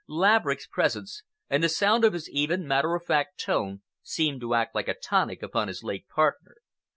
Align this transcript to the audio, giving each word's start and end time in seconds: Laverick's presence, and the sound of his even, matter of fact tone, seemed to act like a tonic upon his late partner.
Laverick's 0.07 0.65
presence, 0.65 1.21
and 1.47 1.61
the 1.63 1.69
sound 1.69 2.03
of 2.03 2.13
his 2.13 2.27
even, 2.31 2.67
matter 2.67 2.95
of 2.95 3.05
fact 3.05 3.39
tone, 3.39 3.83
seemed 4.01 4.41
to 4.41 4.55
act 4.55 4.73
like 4.73 4.87
a 4.87 4.95
tonic 4.95 5.43
upon 5.43 5.67
his 5.67 5.83
late 5.83 6.07
partner. 6.09 6.55